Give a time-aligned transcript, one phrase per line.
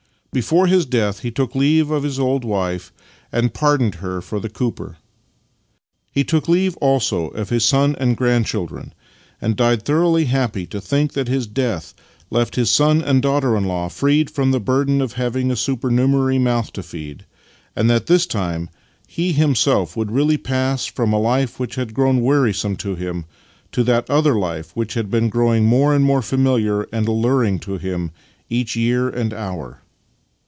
[0.33, 2.93] Before his death he took leave of his old wife,
[3.33, 4.95] and pardoned her for the cooper.
[6.09, 8.93] He took leave also of his son and grandchildren,
[9.41, 11.93] and died thoroughly happy to think that his death
[12.29, 16.21] left his son and daughter in law freed from the burden of having a supernumer
[16.23, 17.25] ary mouth to feed,
[17.75, 18.69] and that this time
[19.09, 23.25] he himself would really pass from a life which had grown wearisome to him
[23.73, 27.77] to that other life which had been growing more and more familiar and alluring to
[27.77, 28.11] him
[28.49, 29.81] each year and hour.